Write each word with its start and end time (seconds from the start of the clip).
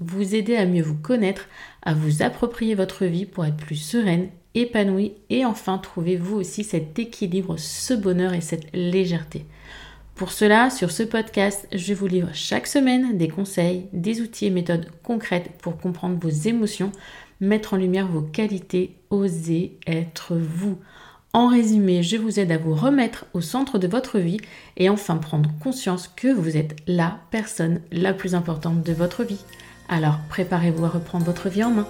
vous 0.00 0.34
aider 0.34 0.56
à 0.56 0.66
mieux 0.66 0.82
vous 0.82 0.96
connaître, 0.96 1.48
à 1.82 1.94
vous 1.94 2.22
approprier 2.22 2.74
votre 2.74 3.04
vie 3.04 3.26
pour 3.26 3.44
être 3.44 3.56
plus 3.56 3.76
sereine 3.76 4.28
épanoui 4.54 5.12
et 5.30 5.44
enfin 5.44 5.78
trouvez 5.78 6.16
vous 6.16 6.36
aussi 6.36 6.64
cet 6.64 6.98
équilibre, 6.98 7.56
ce 7.58 7.94
bonheur 7.94 8.34
et 8.34 8.40
cette 8.40 8.66
légèreté. 8.74 9.44
Pour 10.14 10.32
cela, 10.32 10.68
sur 10.68 10.90
ce 10.90 11.04
podcast, 11.04 11.68
je 11.72 11.94
vous 11.94 12.08
livre 12.08 12.30
chaque 12.32 12.66
semaine 12.66 13.16
des 13.16 13.28
conseils, 13.28 13.86
des 13.92 14.20
outils 14.20 14.46
et 14.46 14.50
méthodes 14.50 14.90
concrètes 15.04 15.50
pour 15.62 15.78
comprendre 15.78 16.18
vos 16.20 16.28
émotions, 16.28 16.90
mettre 17.40 17.74
en 17.74 17.76
lumière 17.76 18.08
vos 18.08 18.22
qualités, 18.22 18.96
oser 19.10 19.78
être 19.86 20.34
vous. 20.34 20.78
En 21.32 21.46
résumé, 21.46 22.02
je 22.02 22.16
vous 22.16 22.40
aide 22.40 22.50
à 22.50 22.58
vous 22.58 22.74
remettre 22.74 23.26
au 23.32 23.40
centre 23.40 23.78
de 23.78 23.86
votre 23.86 24.18
vie 24.18 24.40
et 24.76 24.88
enfin 24.88 25.18
prendre 25.18 25.50
conscience 25.62 26.08
que 26.08 26.32
vous 26.32 26.56
êtes 26.56 26.74
la 26.88 27.20
personne 27.30 27.80
la 27.92 28.12
plus 28.12 28.34
importante 28.34 28.82
de 28.82 28.92
votre 28.92 29.22
vie. 29.22 29.44
Alors 29.88 30.18
préparez-vous 30.28 30.84
à 30.84 30.88
reprendre 30.88 31.24
votre 31.24 31.48
vie 31.48 31.64
en 31.64 31.70
main. 31.70 31.88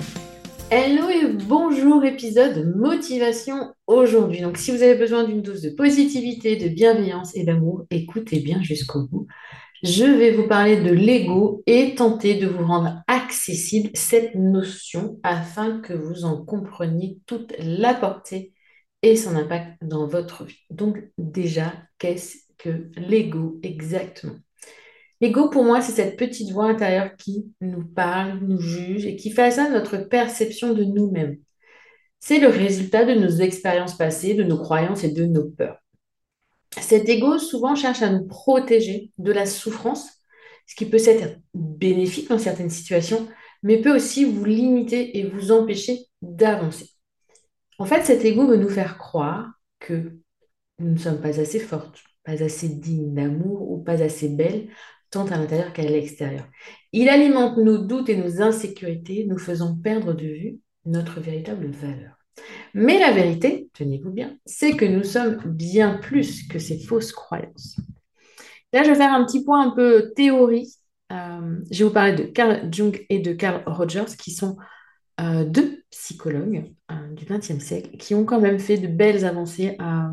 Hello 0.70 1.08
et 1.08 1.26
bonjour, 1.32 2.04
épisode 2.04 2.76
motivation 2.76 3.74
aujourd'hui. 3.88 4.40
Donc, 4.40 4.56
si 4.56 4.70
vous 4.70 4.82
avez 4.82 4.94
besoin 4.94 5.24
d'une 5.24 5.42
dose 5.42 5.62
de 5.62 5.70
positivité, 5.70 6.56
de 6.56 6.68
bienveillance 6.68 7.34
et 7.34 7.42
d'amour, 7.42 7.86
écoutez 7.90 8.38
bien 8.38 8.62
jusqu'au 8.62 9.08
bout. 9.08 9.26
Je 9.82 10.04
vais 10.04 10.30
vous 10.30 10.46
parler 10.46 10.80
de 10.80 10.90
l'ego 10.90 11.62
et 11.66 11.96
tenter 11.96 12.34
de 12.34 12.46
vous 12.46 12.64
rendre 12.64 13.02
accessible 13.08 13.90
cette 13.94 14.34
notion 14.36 15.18
afin 15.24 15.80
que 15.80 15.92
vous 15.92 16.24
en 16.24 16.44
compreniez 16.44 17.18
toute 17.26 17.52
la 17.58 17.94
portée 17.94 18.52
et 19.02 19.16
son 19.16 19.34
impact 19.34 19.82
dans 19.82 20.06
votre 20.06 20.44
vie. 20.44 20.58
Donc, 20.70 20.98
déjà, 21.18 21.72
qu'est-ce 21.98 22.36
que 22.58 22.90
l'ego 22.96 23.58
exactement? 23.62 24.36
L'ego, 25.20 25.48
pour 25.50 25.64
moi, 25.64 25.80
c'est 25.80 25.92
cette 25.92 26.16
petite 26.16 26.52
voix 26.52 26.66
intérieure 26.66 27.16
qui 27.16 27.52
nous 27.60 27.84
parle, 27.84 28.38
nous 28.40 28.60
juge 28.60 29.04
et 29.04 29.16
qui 29.16 29.30
façonne 29.30 29.72
notre 29.72 29.96
perception 29.98 30.72
de 30.74 30.84
nous-mêmes. 30.84 31.38
C'est 32.20 32.38
le 32.38 32.48
résultat 32.48 33.04
de 33.04 33.14
nos 33.14 33.28
expériences 33.28 33.96
passées, 33.96 34.34
de 34.34 34.44
nos 34.44 34.58
croyances 34.58 35.04
et 35.04 35.10
de 35.10 35.24
nos 35.24 35.48
peurs. 35.48 35.78
Cet 36.80 37.08
ego 37.08 37.38
souvent 37.38 37.74
cherche 37.74 38.02
à 38.02 38.10
nous 38.10 38.26
protéger 38.26 39.10
de 39.18 39.32
la 39.32 39.46
souffrance, 39.46 40.08
ce 40.66 40.74
qui 40.76 40.86
peut 40.86 40.98
être 41.04 41.38
bénéfique 41.54 42.28
dans 42.28 42.38
certaines 42.38 42.70
situations, 42.70 43.26
mais 43.62 43.80
peut 43.80 43.94
aussi 43.94 44.24
vous 44.24 44.44
limiter 44.44 45.18
et 45.18 45.26
vous 45.28 45.50
empêcher 45.50 45.98
d'avancer. 46.22 46.90
En 47.78 47.86
fait, 47.86 48.04
cet 48.04 48.24
ego 48.24 48.46
veut 48.46 48.56
nous 48.56 48.68
faire 48.68 48.98
croire 48.98 49.50
que 49.80 50.18
nous 50.78 50.92
ne 50.92 50.98
sommes 50.98 51.20
pas 51.20 51.40
assez 51.40 51.58
fortes, 51.58 52.02
pas 52.24 52.42
assez 52.42 52.68
dignes 52.68 53.14
d'amour 53.14 53.70
ou 53.70 53.78
pas 53.78 54.02
assez 54.02 54.28
belles 54.28 54.68
tant 55.10 55.26
à 55.26 55.36
l'intérieur 55.36 55.72
qu'à 55.72 55.82
l'extérieur. 55.82 56.46
Il 56.92 57.08
alimente 57.08 57.56
nos 57.58 57.78
doutes 57.78 58.08
et 58.08 58.16
nos 58.16 58.42
insécurités, 58.42 59.26
nous 59.26 59.38
faisant 59.38 59.76
perdre 59.76 60.12
de 60.12 60.26
vue 60.26 60.58
notre 60.84 61.20
véritable 61.20 61.68
valeur. 61.68 62.18
Mais 62.74 62.98
la 62.98 63.12
vérité, 63.12 63.68
tenez-vous 63.74 64.10
bien, 64.10 64.36
c'est 64.46 64.72
que 64.72 64.84
nous 64.84 65.04
sommes 65.04 65.38
bien 65.44 65.98
plus 65.98 66.46
que 66.46 66.58
ces 66.58 66.78
fausses 66.78 67.12
croyances. 67.12 67.76
Là, 68.72 68.82
je 68.82 68.90
vais 68.90 68.96
faire 68.96 69.12
un 69.12 69.24
petit 69.24 69.44
point 69.44 69.66
un 69.66 69.70
peu 69.70 70.12
théorie. 70.14 70.72
Euh, 71.12 71.58
je 71.70 71.78
vais 71.78 71.84
vous 71.84 71.94
parler 71.94 72.14
de 72.14 72.24
Carl 72.24 72.68
Jung 72.70 73.04
et 73.08 73.18
de 73.18 73.32
Carl 73.32 73.62
Rogers, 73.66 74.16
qui 74.18 74.30
sont 74.30 74.56
euh, 75.20 75.44
deux 75.44 75.82
psychologues 75.90 76.72
euh, 76.90 77.14
du 77.14 77.24
XXe 77.24 77.58
siècle, 77.58 77.96
qui 77.96 78.14
ont 78.14 78.24
quand 78.24 78.40
même 78.40 78.58
fait 78.58 78.78
de 78.78 78.86
belles 78.86 79.24
avancées 79.24 79.74
à 79.78 80.12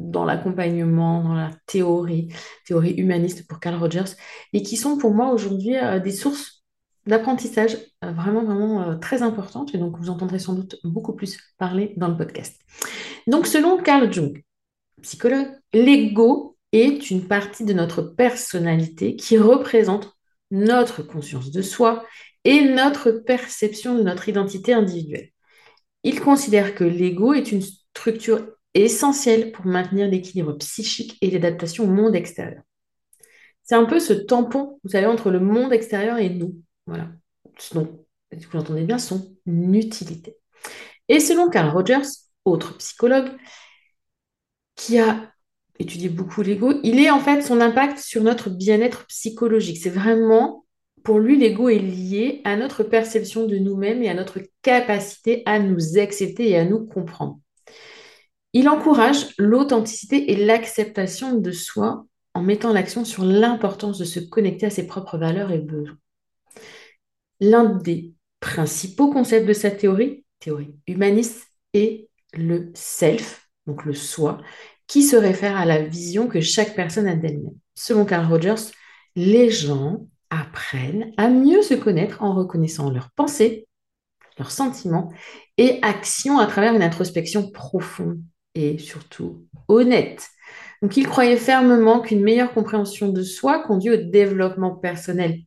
dans 0.00 0.24
l'accompagnement, 0.24 1.22
dans 1.22 1.34
la 1.34 1.50
théorie, 1.66 2.32
théorie 2.66 2.94
humaniste 2.94 3.46
pour 3.46 3.60
Carl 3.60 3.76
Rogers, 3.76 4.16
et 4.52 4.62
qui 4.62 4.76
sont 4.76 4.96
pour 4.96 5.12
moi 5.12 5.30
aujourd'hui 5.32 5.76
euh, 5.76 6.00
des 6.00 6.12
sources 6.12 6.64
d'apprentissage 7.06 7.76
euh, 8.04 8.12
vraiment, 8.12 8.44
vraiment 8.44 8.82
euh, 8.82 8.96
très 8.96 9.22
importantes, 9.22 9.74
et 9.74 9.78
donc 9.78 9.96
vous 9.98 10.10
entendrez 10.10 10.38
sans 10.38 10.54
doute 10.54 10.76
beaucoup 10.84 11.14
plus 11.14 11.38
parler 11.58 11.94
dans 11.96 12.08
le 12.08 12.16
podcast. 12.16 12.60
Donc 13.26 13.46
selon 13.46 13.78
Carl 13.78 14.12
Jung, 14.12 14.42
psychologue, 15.02 15.48
l'ego 15.72 16.56
est 16.72 17.10
une 17.10 17.26
partie 17.26 17.64
de 17.64 17.72
notre 17.72 18.02
personnalité 18.02 19.16
qui 19.16 19.38
représente 19.38 20.12
notre 20.50 21.02
conscience 21.02 21.50
de 21.50 21.62
soi 21.62 22.04
et 22.44 22.62
notre 22.62 23.10
perception 23.10 23.96
de 23.96 24.02
notre 24.02 24.28
identité 24.28 24.72
individuelle. 24.72 25.30
Il 26.02 26.20
considère 26.20 26.74
que 26.74 26.84
l'ego 26.84 27.34
est 27.34 27.52
une 27.52 27.62
structure 27.62 28.46
essentiel 28.74 29.52
pour 29.52 29.66
maintenir 29.66 30.08
l'équilibre 30.08 30.52
psychique 30.54 31.18
et 31.20 31.30
l'adaptation 31.30 31.84
au 31.84 31.88
monde 31.88 32.14
extérieur. 32.14 32.62
C'est 33.62 33.74
un 33.74 33.84
peu 33.84 34.00
ce 34.00 34.12
tampon, 34.12 34.78
vous 34.82 34.90
savez, 34.90 35.06
entre 35.06 35.30
le 35.30 35.40
monde 35.40 35.72
extérieur 35.72 36.18
et 36.18 36.30
nous. 36.30 36.56
Voilà. 36.86 37.08
Donc, 37.72 37.88
vous 38.32 38.58
entendez 38.58 38.84
bien, 38.84 38.98
son 38.98 39.36
utilité. 39.46 40.36
Et 41.08 41.20
selon 41.20 41.50
Carl 41.50 41.68
Rogers, 41.68 42.08
autre 42.44 42.76
psychologue, 42.78 43.30
qui 44.76 44.98
a 44.98 45.32
étudié 45.78 46.08
beaucoup 46.08 46.42
l'ego, 46.42 46.74
il 46.82 46.98
est 46.98 47.10
en 47.10 47.20
fait 47.20 47.42
son 47.42 47.60
impact 47.60 47.98
sur 47.98 48.22
notre 48.22 48.50
bien-être 48.50 49.06
psychologique. 49.06 49.78
C'est 49.78 49.90
vraiment, 49.90 50.64
pour 51.02 51.18
lui, 51.18 51.38
l'ego 51.38 51.68
est 51.68 51.78
lié 51.78 52.40
à 52.44 52.56
notre 52.56 52.82
perception 52.82 53.46
de 53.46 53.56
nous-mêmes 53.56 54.02
et 54.02 54.08
à 54.08 54.14
notre 54.14 54.40
capacité 54.62 55.42
à 55.46 55.58
nous 55.58 55.98
accepter 55.98 56.50
et 56.50 56.58
à 56.58 56.64
nous 56.64 56.86
comprendre. 56.86 57.40
Il 58.52 58.68
encourage 58.68 59.34
l'authenticité 59.38 60.32
et 60.32 60.44
l'acceptation 60.44 61.36
de 61.36 61.52
soi 61.52 62.06
en 62.34 62.42
mettant 62.42 62.72
l'accent 62.72 63.04
sur 63.04 63.24
l'importance 63.24 63.98
de 63.98 64.04
se 64.04 64.20
connecter 64.20 64.66
à 64.66 64.70
ses 64.70 64.86
propres 64.86 65.18
valeurs 65.18 65.52
et 65.52 65.58
besoins. 65.58 65.98
L'un 67.40 67.64
des 67.64 68.12
principaux 68.40 69.12
concepts 69.12 69.46
de 69.46 69.52
sa 69.52 69.70
théorie, 69.70 70.24
théorie 70.40 70.74
humaniste, 70.86 71.46
est 71.74 72.08
le 72.32 72.70
self, 72.74 73.48
donc 73.66 73.84
le 73.84 73.94
soi, 73.94 74.38
qui 74.86 75.02
se 75.02 75.16
réfère 75.16 75.56
à 75.56 75.64
la 75.64 75.82
vision 75.82 76.26
que 76.26 76.40
chaque 76.40 76.74
personne 76.74 77.06
a 77.06 77.14
d'elle-même. 77.14 77.54
Selon 77.74 78.04
Carl 78.04 78.26
Rogers, 78.26 78.72
les 79.14 79.50
gens 79.50 80.06
apprennent 80.30 81.12
à 81.16 81.28
mieux 81.28 81.62
se 81.62 81.74
connaître 81.74 82.22
en 82.22 82.34
reconnaissant 82.34 82.90
leurs 82.90 83.10
pensées, 83.10 83.68
leurs 84.38 84.50
sentiments 84.50 85.12
et 85.56 85.78
actions 85.82 86.38
à 86.38 86.46
travers 86.46 86.74
une 86.74 86.82
introspection 86.82 87.50
profonde 87.50 88.20
et 88.54 88.78
surtout 88.78 89.46
honnête. 89.68 90.28
Donc, 90.82 90.96
ils 90.96 91.06
croyaient 91.06 91.36
fermement 91.36 92.00
qu'une 92.00 92.22
meilleure 92.22 92.52
compréhension 92.52 93.08
de 93.08 93.22
soi 93.22 93.62
conduit 93.62 93.90
au 93.90 93.96
développement 93.96 94.74
personnel 94.74 95.40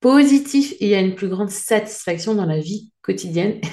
positif 0.00 0.74
et 0.80 0.96
à 0.96 1.00
une 1.00 1.14
plus 1.14 1.28
grande 1.28 1.50
satisfaction 1.50 2.34
dans 2.34 2.46
la 2.46 2.60
vie 2.60 2.92
quotidienne. 3.02 3.60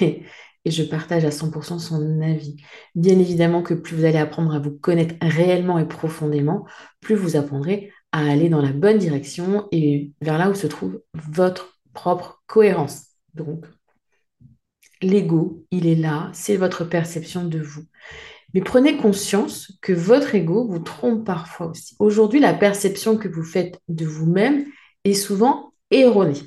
Et 0.66 0.72
je 0.72 0.82
partage 0.82 1.24
à 1.24 1.30
100% 1.30 1.78
son 1.78 2.20
avis. 2.20 2.56
Bien 2.96 3.20
évidemment 3.20 3.62
que 3.62 3.72
plus 3.72 3.94
vous 3.94 4.04
allez 4.04 4.18
apprendre 4.18 4.52
à 4.52 4.58
vous 4.58 4.72
connaître 4.72 5.14
réellement 5.22 5.78
et 5.78 5.86
profondément, 5.86 6.66
plus 7.00 7.14
vous 7.14 7.36
apprendrez 7.36 7.92
à 8.10 8.28
aller 8.28 8.48
dans 8.48 8.60
la 8.60 8.72
bonne 8.72 8.98
direction 8.98 9.68
et 9.70 10.10
vers 10.20 10.38
là 10.38 10.50
où 10.50 10.56
se 10.56 10.66
trouve 10.66 11.00
votre 11.14 11.78
propre 11.92 12.42
cohérence. 12.48 13.04
Donc, 13.34 13.64
l'ego, 15.02 15.64
il 15.70 15.86
est 15.86 15.94
là, 15.94 16.30
c'est 16.32 16.56
votre 16.56 16.84
perception 16.84 17.44
de 17.44 17.60
vous. 17.60 17.84
Mais 18.56 18.62
prenez 18.62 18.96
conscience 18.96 19.70
que 19.82 19.92
votre 19.92 20.34
ego 20.34 20.66
vous 20.66 20.78
trompe 20.78 21.26
parfois 21.26 21.66
aussi. 21.66 21.94
Aujourd'hui, 21.98 22.40
la 22.40 22.54
perception 22.54 23.18
que 23.18 23.28
vous 23.28 23.42
faites 23.42 23.82
de 23.88 24.06
vous-même 24.06 24.64
est 25.04 25.12
souvent 25.12 25.74
erronée. 25.90 26.40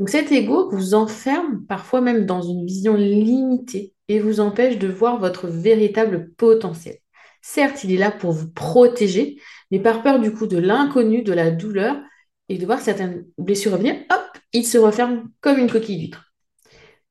Donc 0.00 0.08
cet 0.08 0.32
ego 0.32 0.68
vous 0.72 0.94
enferme 0.94 1.64
parfois 1.68 2.00
même 2.00 2.26
dans 2.26 2.42
une 2.42 2.66
vision 2.66 2.96
limitée 2.96 3.94
et 4.08 4.18
vous 4.18 4.40
empêche 4.40 4.78
de 4.78 4.88
voir 4.88 5.20
votre 5.20 5.46
véritable 5.46 6.32
potentiel. 6.32 6.98
Certes, 7.40 7.84
il 7.84 7.92
est 7.92 7.98
là 7.98 8.10
pour 8.10 8.32
vous 8.32 8.50
protéger, 8.50 9.40
mais 9.70 9.78
par 9.78 10.02
peur 10.02 10.18
du 10.18 10.32
coup 10.34 10.48
de 10.48 10.58
l'inconnu, 10.58 11.22
de 11.22 11.32
la 11.32 11.52
douleur 11.52 12.00
et 12.48 12.58
de 12.58 12.66
voir 12.66 12.80
certaines 12.80 13.26
blessures 13.38 13.70
revenir, 13.70 13.94
hop, 14.10 14.38
il 14.52 14.66
se 14.66 14.76
referme 14.76 15.30
comme 15.40 15.58
une 15.58 15.70
coquille 15.70 15.98
d'huître. 15.98 16.34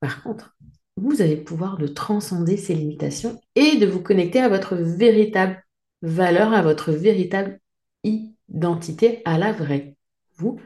Par 0.02 0.22
contre, 0.22 0.54
vous 1.02 1.22
le 1.22 1.44
pouvoir 1.44 1.78
de 1.78 1.88
transcender 1.88 2.58
ces 2.58 2.76
limitations 2.76 3.42
et 3.56 3.78
de 3.78 3.88
vous 3.88 4.02
connecter 4.02 4.40
à 4.40 4.50
votre 4.50 4.76
véritable 4.76 5.64
valeur, 6.04 6.54
à 6.54 6.62
votre 6.62 6.92
véritable 6.92 7.60
identité, 8.04 9.22
à 9.26 9.38
la 9.40 9.52
vraie 9.52 9.96
vous, 10.38 10.60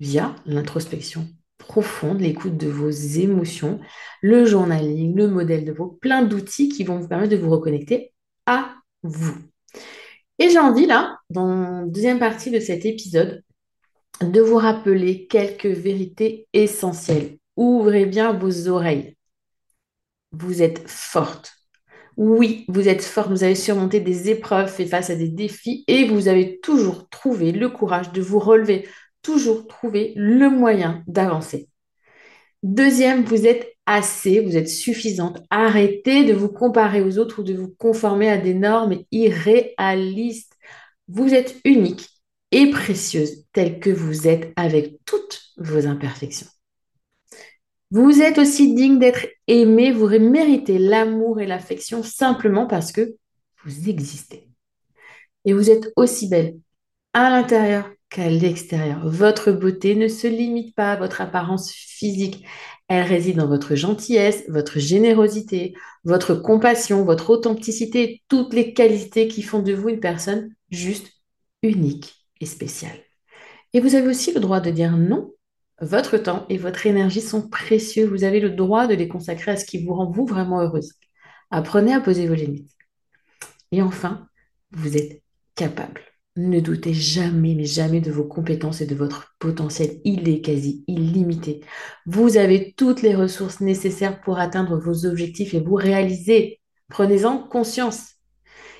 via 0.00 0.34
l'introspection 0.46 1.28
profonde, 1.58 2.20
l'écoute 2.20 2.56
de 2.56 2.68
vos 2.68 2.90
émotions, 2.90 3.78
le 4.22 4.44
journaling, 4.44 5.14
le 5.14 5.28
modèle 5.28 5.64
de 5.64 5.72
vos, 5.72 5.86
plein 5.86 6.22
d'outils 6.22 6.68
qui 6.68 6.84
vont 6.84 6.98
vous 6.98 7.08
permettre 7.08 7.32
de 7.32 7.36
vous 7.36 7.50
reconnecter 7.50 8.12
à 8.46 8.74
vous. 9.02 9.36
Et 10.38 10.48
j'ai 10.50 10.58
envie 10.58 10.86
là, 10.86 11.18
dans 11.30 11.80
la 11.80 11.86
deuxième 11.86 12.18
partie 12.18 12.50
de 12.50 12.60
cet 12.60 12.84
épisode, 12.86 13.42
de 14.20 14.40
vous 14.40 14.56
rappeler 14.56 15.26
quelques 15.26 15.66
vérités 15.66 16.48
essentielles. 16.52 17.38
Ouvrez 17.56 18.06
bien 18.06 18.32
vos 18.32 18.68
oreilles. 18.68 19.16
Vous 20.38 20.62
êtes 20.62 20.88
forte. 20.88 21.52
Oui, 22.16 22.64
vous 22.68 22.88
êtes 22.88 23.02
forte. 23.02 23.30
Vous 23.30 23.44
avez 23.44 23.54
surmonté 23.54 24.00
des 24.00 24.30
épreuves, 24.30 24.72
fait 24.72 24.86
face 24.86 25.10
à 25.10 25.16
des 25.16 25.28
défis 25.28 25.84
et 25.86 26.06
vous 26.06 26.28
avez 26.28 26.60
toujours 26.60 27.08
trouvé 27.08 27.52
le 27.52 27.68
courage 27.68 28.12
de 28.12 28.20
vous 28.22 28.38
relever, 28.38 28.88
toujours 29.22 29.66
trouvé 29.66 30.12
le 30.16 30.48
moyen 30.50 31.02
d'avancer. 31.06 31.68
Deuxième, 32.62 33.24
vous 33.24 33.46
êtes 33.46 33.74
assez, 33.86 34.40
vous 34.40 34.56
êtes 34.56 34.68
suffisante. 34.68 35.38
Arrêtez 35.50 36.24
de 36.24 36.32
vous 36.32 36.48
comparer 36.48 37.02
aux 37.02 37.18
autres 37.18 37.40
ou 37.40 37.42
de 37.42 37.54
vous 37.54 37.74
conformer 37.76 38.30
à 38.30 38.38
des 38.38 38.54
normes 38.54 38.98
irréalistes. 39.10 40.56
Vous 41.08 41.34
êtes 41.34 41.56
unique 41.64 42.08
et 42.50 42.70
précieuse 42.70 43.44
telle 43.52 43.80
que 43.80 43.90
vous 43.90 44.26
êtes 44.28 44.52
avec 44.56 44.98
toutes 45.04 45.42
vos 45.58 45.86
imperfections. 45.86 46.46
Vous 47.90 48.20
êtes 48.20 48.38
aussi 48.38 48.74
digne 48.74 48.98
d'être 48.98 49.26
aimé, 49.46 49.92
vous 49.92 50.08
méritez 50.08 50.78
l'amour 50.78 51.40
et 51.40 51.46
l'affection 51.46 52.02
simplement 52.02 52.66
parce 52.66 52.92
que 52.92 53.16
vous 53.64 53.88
existez. 53.88 54.48
Et 55.44 55.52
vous 55.52 55.70
êtes 55.70 55.92
aussi 55.96 56.28
belle 56.28 56.56
à 57.12 57.30
l'intérieur 57.30 57.90
qu'à 58.10 58.28
l'extérieur. 58.28 59.08
Votre 59.08 59.52
beauté 59.52 59.94
ne 59.94 60.08
se 60.08 60.26
limite 60.26 60.74
pas 60.74 60.92
à 60.92 60.96
votre 60.96 61.20
apparence 61.20 61.72
physique. 61.72 62.44
Elle 62.88 63.06
réside 63.06 63.36
dans 63.36 63.48
votre 63.48 63.74
gentillesse, 63.74 64.44
votre 64.48 64.78
générosité, 64.78 65.74
votre 66.04 66.34
compassion, 66.34 67.04
votre 67.04 67.30
authenticité, 67.30 68.22
toutes 68.28 68.54
les 68.54 68.74
qualités 68.74 69.28
qui 69.28 69.42
font 69.42 69.62
de 69.62 69.72
vous 69.72 69.88
une 69.88 70.00
personne 70.00 70.54
juste 70.70 71.08
unique 71.62 72.14
et 72.40 72.46
spéciale. 72.46 72.98
Et 73.72 73.80
vous 73.80 73.94
avez 73.94 74.08
aussi 74.08 74.32
le 74.32 74.40
droit 74.40 74.60
de 74.60 74.70
dire 74.70 74.96
non. 74.96 75.32
Votre 75.84 76.16
temps 76.16 76.46
et 76.48 76.56
votre 76.56 76.86
énergie 76.86 77.20
sont 77.20 77.46
précieux. 77.46 78.06
Vous 78.06 78.24
avez 78.24 78.40
le 78.40 78.48
droit 78.48 78.86
de 78.86 78.94
les 78.94 79.06
consacrer 79.06 79.50
à 79.50 79.56
ce 79.56 79.66
qui 79.66 79.84
vous 79.84 79.92
rend 79.92 80.10
vous 80.10 80.24
vraiment 80.24 80.62
heureuse. 80.62 80.94
Apprenez 81.50 81.92
à 81.92 82.00
poser 82.00 82.26
vos 82.26 82.34
limites. 82.34 82.70
Et 83.70 83.82
enfin, 83.82 84.26
vous 84.70 84.96
êtes 84.96 85.22
capable. 85.54 86.00
Ne 86.36 86.60
doutez 86.60 86.94
jamais, 86.94 87.54
mais 87.54 87.66
jamais 87.66 88.00
de 88.00 88.10
vos 88.10 88.24
compétences 88.24 88.80
et 88.80 88.86
de 88.86 88.94
votre 88.94 89.36
potentiel. 89.38 90.00
Il 90.04 90.26
est 90.26 90.40
quasi 90.40 90.84
illimité. 90.86 91.60
Vous 92.06 92.38
avez 92.38 92.72
toutes 92.72 93.02
les 93.02 93.14
ressources 93.14 93.60
nécessaires 93.60 94.22
pour 94.22 94.38
atteindre 94.38 94.78
vos 94.78 95.04
objectifs 95.04 95.52
et 95.52 95.60
vous 95.60 95.74
réaliser. 95.74 96.60
Prenez-en 96.88 97.46
conscience. 97.46 98.14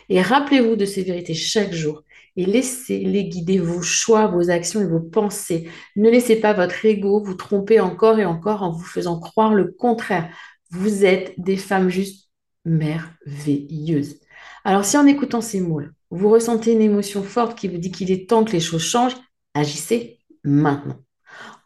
Et 0.08 0.22
rappelez-vous 0.22 0.76
de 0.76 0.86
ces 0.86 1.02
vérités 1.02 1.34
chaque 1.34 1.74
jour 1.74 2.02
et 2.36 2.44
laissez-les 2.44 3.24
guider 3.24 3.58
vos 3.58 3.82
choix, 3.82 4.26
vos 4.26 4.50
actions 4.50 4.80
et 4.80 4.86
vos 4.86 5.00
pensées. 5.00 5.68
Ne 5.96 6.10
laissez 6.10 6.36
pas 6.36 6.52
votre 6.52 6.84
ego 6.84 7.22
vous 7.22 7.34
tromper 7.34 7.80
encore 7.80 8.18
et 8.18 8.24
encore 8.24 8.62
en 8.62 8.70
vous 8.70 8.84
faisant 8.84 9.20
croire 9.20 9.54
le 9.54 9.72
contraire. 9.72 10.28
Vous 10.70 11.04
êtes 11.04 11.34
des 11.38 11.56
femmes 11.56 11.88
juste 11.88 12.30
merveilleuses. 12.64 14.20
Alors 14.64 14.84
si 14.84 14.96
en 14.96 15.06
écoutant 15.06 15.40
ces 15.40 15.60
mots 15.60 15.82
vous 16.10 16.30
ressentez 16.30 16.72
une 16.72 16.80
émotion 16.80 17.22
forte 17.22 17.58
qui 17.58 17.68
vous 17.68 17.78
dit 17.78 17.90
qu'il 17.90 18.10
est 18.10 18.28
temps 18.28 18.44
que 18.44 18.52
les 18.52 18.60
choses 18.60 18.82
changent, 18.82 19.16
agissez 19.54 20.18
maintenant. 20.44 20.96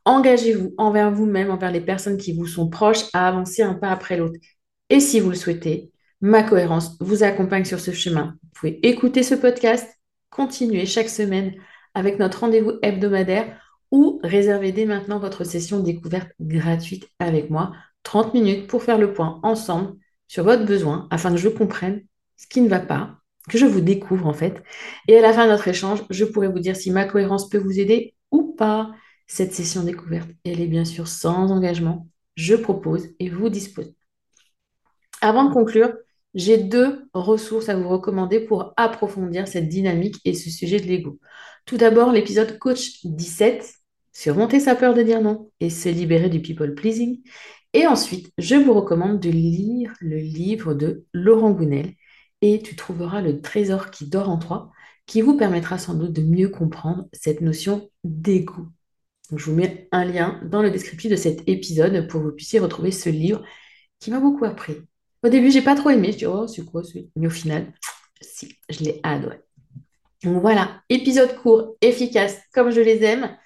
Engagez-vous 0.05 0.75
envers 0.79 1.11
vous-même, 1.11 1.51
envers 1.51 1.71
les 1.71 1.83
personnes 1.83 2.17
qui 2.17 2.33
vous 2.33 2.47
sont 2.47 2.71
proches, 2.71 3.05
à 3.13 3.29
avancer 3.29 3.63
un 3.63 3.75
pas 3.75 3.91
après 3.91 4.17
l'autre. 4.17 4.39
Et 4.89 5.01
si 5.01 5.21
vous 5.21 5.29
le 5.29 5.37
souhaitez, 5.37 5.93
ma 6.23 6.43
cohérence 6.43 6.97
vous 7.01 7.23
accompagne 7.23 7.67
sur 7.67 7.79
ce 7.79 7.91
chemin. 7.91 8.37
Vous 8.43 8.49
pouvez 8.55 8.87
écouter 8.87 9.23
ce 9.23 9.35
podcast, 9.35 9.87
continuer 10.39 10.87
chaque 10.87 11.09
semaine 11.09 11.55
avec 11.95 12.21
notre 12.21 12.41
rendez-vous 12.41 12.75
hebdomadaire 12.83 13.61
ou 13.91 14.21
réserver 14.23 14.71
dès 14.71 14.87
maintenant 14.87 15.19
votre 15.19 15.43
session 15.43 15.81
découverte 15.81 16.31
gratuite 16.41 17.09
avec 17.19 17.51
moi, 17.51 17.73
30 18.05 18.35
minutes 18.35 18.69
pour 18.69 18.85
faire 18.85 18.99
le 18.99 19.13
point 19.13 19.41
ensemble 19.43 19.99
sur 20.29 20.45
votre 20.45 20.65
besoin 20.65 21.09
afin 21.11 21.33
que 21.33 21.39
je 21.39 21.49
comprenne 21.49 22.05
ce 22.37 22.47
qui 22.47 22.61
ne 22.61 22.69
va 22.69 22.79
pas, 22.79 23.19
que 23.49 23.59
je 23.59 23.67
vous 23.67 23.81
découvre 23.81 24.29
en 24.29 24.33
fait. 24.33 24.63
Et 25.09 25.19
à 25.19 25.23
la 25.23 25.33
fin 25.33 25.47
de 25.47 25.51
notre 25.51 25.67
échange, 25.67 26.05
je 26.09 26.25
pourrai 26.25 26.47
vous 26.47 26.61
dire 26.61 26.77
si 26.77 26.93
ma 26.93 27.05
cohérence 27.05 27.49
peut 27.49 27.59
vous 27.59 27.81
aider 27.81 28.15
ou 28.31 28.55
pas. 28.55 28.93
Cette 29.27 29.53
session 29.53 29.83
découverte, 29.83 30.31
elle 30.45 30.61
est 30.61 30.69
bien 30.69 30.85
sûr 30.85 31.09
sans 31.09 31.51
engagement. 31.51 32.07
Je 32.37 32.55
propose 32.55 33.09
et 33.19 33.29
vous 33.29 33.49
dispose. 33.49 33.93
Avant 35.21 35.49
de 35.49 35.53
conclure, 35.53 35.93
j'ai 36.35 36.59
deux 36.59 37.09
ressources 37.15 37.69
à 37.69 37.77
vous 37.77 37.89
recommander 37.89 38.41
pour 38.41 38.73
approfondir 38.77 39.49
cette 39.49 39.69
dynamique 39.69 40.17
et 40.25 40.35
ce 40.35 40.51
sujet 40.51 40.81
de 40.81 40.87
l'ego. 40.87 41.19
Tout 41.67 41.77
d'abord, 41.77 42.13
l'épisode 42.13 42.59
Coach 42.59 43.05
17, 43.05 43.75
surmonter 44.13 44.61
sa 44.61 44.75
peur 44.75 44.95
de 44.95 45.03
dire 45.03 45.21
non 45.21 45.51
et 45.61 45.71
se 45.71 45.89
libérer 45.89 46.29
du 46.29 46.41
people 46.41 46.75
pleasing. 46.75 47.23
Et 47.73 47.87
ensuite, 47.87 48.33
je 48.39 48.57
vous 48.57 48.73
recommande 48.73 49.21
de 49.21 49.31
lire 49.31 49.93
le 50.01 50.17
livre 50.17 50.75
de 50.75 51.05
Laurent 51.13 51.51
Gounel, 51.51 51.93
et 52.41 52.63
tu 52.63 52.77
trouveras 52.77 53.21
le 53.21 53.41
trésor 53.41 53.91
qui 53.91 54.09
dort 54.09 54.31
en 54.31 54.39
toi, 54.39 54.71
qui 55.07 55.23
vous 55.23 55.37
permettra 55.37 55.79
sans 55.79 55.95
doute 55.95 56.13
de 56.13 56.23
mieux 56.23 56.49
comprendre 56.49 57.09
cette 57.13 57.41
notion 57.41 57.91
d'ego. 58.05 58.69
je 59.35 59.45
vous 59.45 59.55
mets 59.55 59.89
un 59.93 60.05
lien 60.05 60.41
dans 60.45 60.63
le 60.63 60.71
descriptif 60.71 61.11
de 61.11 61.17
cet 61.17 61.49
épisode 61.49 62.07
pour 62.09 62.21
que 62.21 62.27
vous 62.27 62.33
puissiez 62.33 62.61
retrouver 62.61 62.91
ce 62.93 63.09
livre 63.11 63.43
qui 64.01 64.11
m'a 64.11 64.21
beaucoup 64.21 64.45
appris. 64.45 64.88
Au 65.23 65.29
début, 65.29 65.51
j'ai 65.51 65.63
pas 65.63 65.75
trop 65.75 65.91
aimé, 65.91 66.13
je 66.13 66.19
dis 66.19 66.27
oh 66.27 66.47
c'est 66.47 66.65
quoi 66.65 66.83
Mais 67.17 67.27
au 67.27 67.31
final, 67.31 67.73
si, 68.21 68.57
je 68.69 68.85
l'ai 68.85 69.01
adoré. 69.03 69.41
Donc 70.23 70.41
voilà, 70.41 70.83
épisode 70.89 71.37
court, 71.37 71.77
efficace, 71.81 72.39
comme 72.53 72.71
je 72.71 72.81
les 72.81 73.03
aime. 73.05 73.37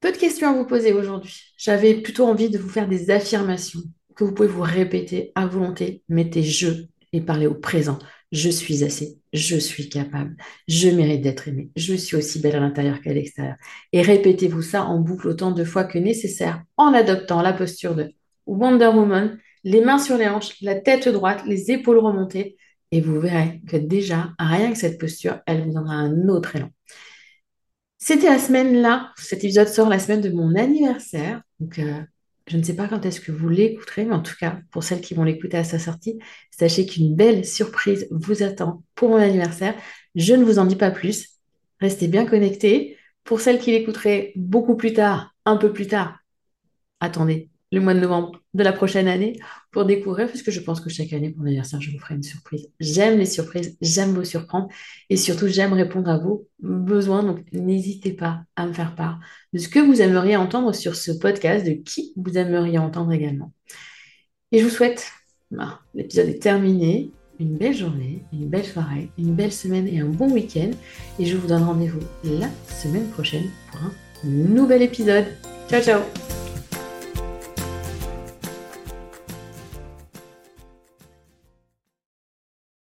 Peu 0.00 0.12
de 0.12 0.16
questions 0.18 0.48
à 0.48 0.52
vous 0.52 0.66
poser 0.66 0.92
aujourd'hui. 0.92 1.34
J'avais 1.56 1.94
plutôt 1.94 2.26
envie 2.26 2.50
de 2.50 2.58
vous 2.58 2.68
faire 2.68 2.88
des 2.88 3.10
affirmations 3.10 3.80
que 4.14 4.24
vous 4.24 4.32
pouvez 4.32 4.48
vous 4.48 4.62
répéter 4.62 5.32
à 5.34 5.46
volonté. 5.46 6.02
Mettez 6.08 6.42
je 6.42 6.86
et 7.12 7.20
parler 7.20 7.46
au 7.46 7.54
présent. 7.54 7.98
Je 8.32 8.50
suis 8.50 8.82
assez, 8.84 9.18
je 9.32 9.56
suis 9.56 9.88
capable, 9.88 10.36
je 10.66 10.88
mérite 10.88 11.22
d'être 11.22 11.46
aimé, 11.46 11.70
je 11.76 11.94
suis 11.94 12.16
aussi 12.16 12.40
belle 12.40 12.56
à 12.56 12.60
l'intérieur 12.60 13.00
qu'à 13.00 13.12
l'extérieur. 13.12 13.54
Et 13.92 14.02
répétez-vous 14.02 14.62
ça 14.62 14.84
en 14.84 14.98
boucle 14.98 15.28
autant 15.28 15.52
de 15.52 15.64
fois 15.64 15.84
que 15.84 15.98
nécessaire 15.98 16.62
en 16.76 16.92
adoptant 16.92 17.40
la 17.40 17.52
posture 17.52 17.94
de 17.94 18.12
Wonder 18.46 18.88
Woman, 18.88 19.38
les 19.66 19.80
mains 19.80 19.98
sur 19.98 20.16
les 20.16 20.28
hanches, 20.28 20.54
la 20.62 20.76
tête 20.76 21.08
droite, 21.08 21.42
les 21.44 21.72
épaules 21.72 21.98
remontées. 21.98 22.56
Et 22.92 23.00
vous 23.00 23.20
verrez 23.20 23.60
que 23.68 23.76
déjà, 23.76 24.30
rien 24.38 24.70
que 24.70 24.78
cette 24.78 24.96
posture, 24.96 25.40
elle 25.44 25.64
vous 25.64 25.72
donnera 25.72 25.94
un 25.94 26.28
autre 26.28 26.54
élan. 26.54 26.70
C'était 27.98 28.28
la 28.28 28.38
semaine 28.38 28.80
là, 28.80 29.12
cet 29.16 29.42
épisode 29.42 29.66
sort 29.66 29.88
la 29.88 29.98
semaine 29.98 30.20
de 30.20 30.30
mon 30.30 30.54
anniversaire. 30.54 31.42
Donc, 31.58 31.80
euh, 31.80 32.00
Je 32.46 32.56
ne 32.56 32.62
sais 32.62 32.76
pas 32.76 32.86
quand 32.86 33.04
est-ce 33.04 33.20
que 33.20 33.32
vous 33.32 33.48
l'écouterez, 33.48 34.04
mais 34.04 34.14
en 34.14 34.22
tout 34.22 34.36
cas, 34.38 34.60
pour 34.70 34.84
celles 34.84 35.00
qui 35.00 35.14
vont 35.14 35.24
l'écouter 35.24 35.56
à 35.56 35.64
sa 35.64 35.80
sortie, 35.80 36.20
sachez 36.52 36.86
qu'une 36.86 37.16
belle 37.16 37.44
surprise 37.44 38.06
vous 38.12 38.44
attend 38.44 38.84
pour 38.94 39.08
mon 39.08 39.16
anniversaire. 39.16 39.74
Je 40.14 40.34
ne 40.34 40.44
vous 40.44 40.60
en 40.60 40.64
dis 40.66 40.76
pas 40.76 40.92
plus. 40.92 41.30
Restez 41.80 42.06
bien 42.06 42.24
connectés. 42.24 42.96
Pour 43.24 43.40
celles 43.40 43.58
qui 43.58 43.72
l'écouteraient 43.72 44.32
beaucoup 44.36 44.76
plus 44.76 44.92
tard, 44.92 45.34
un 45.44 45.56
peu 45.56 45.72
plus 45.72 45.88
tard, 45.88 46.20
attendez 47.00 47.50
le 47.76 47.82
mois 47.82 47.94
de 47.94 48.00
novembre 48.00 48.40
de 48.54 48.62
la 48.62 48.72
prochaine 48.72 49.06
année 49.06 49.38
pour 49.70 49.84
découvrir, 49.84 50.26
parce 50.26 50.42
que 50.42 50.50
je 50.50 50.60
pense 50.60 50.80
que 50.80 50.88
chaque 50.88 51.12
année 51.12 51.30
pour 51.30 51.40
mon 51.40 51.46
anniversaire, 51.46 51.80
je 51.80 51.90
vous 51.90 51.98
ferai 51.98 52.14
une 52.14 52.22
surprise. 52.22 52.68
J'aime 52.80 53.18
les 53.18 53.26
surprises, 53.26 53.76
j'aime 53.80 54.14
vous 54.14 54.24
surprendre 54.24 54.68
et 55.10 55.16
surtout, 55.16 55.46
j'aime 55.46 55.74
répondre 55.74 56.10
à 56.10 56.18
vos 56.18 56.48
besoins. 56.60 57.22
Donc, 57.22 57.40
n'hésitez 57.52 58.12
pas 58.12 58.40
à 58.56 58.66
me 58.66 58.72
faire 58.72 58.94
part 58.94 59.20
de 59.52 59.58
ce 59.58 59.68
que 59.68 59.78
vous 59.78 60.00
aimeriez 60.00 60.36
entendre 60.36 60.74
sur 60.74 60.96
ce 60.96 61.12
podcast, 61.12 61.66
de 61.66 61.72
qui 61.72 62.12
vous 62.16 62.38
aimeriez 62.38 62.78
entendre 62.78 63.12
également. 63.12 63.52
Et 64.52 64.60
je 64.60 64.64
vous 64.64 64.70
souhaite, 64.70 65.06
bah, 65.50 65.80
l'épisode 65.94 66.28
est 66.28 66.42
terminé, 66.42 67.10
une 67.38 67.58
belle 67.58 67.76
journée, 67.76 68.22
une 68.32 68.48
belle 68.48 68.64
soirée, 68.64 69.10
une 69.18 69.34
belle 69.34 69.52
semaine 69.52 69.86
et 69.86 70.00
un 70.00 70.08
bon 70.08 70.32
week-end. 70.32 70.70
Et 71.18 71.26
je 71.26 71.36
vous 71.36 71.46
donne 71.46 71.64
rendez-vous 71.64 72.00
la 72.24 72.48
semaine 72.68 73.08
prochaine 73.10 73.50
pour 73.70 73.80
un 73.82 73.92
nouvel 74.24 74.80
épisode. 74.80 75.26
Ciao, 75.68 75.82
ciao 75.82 76.25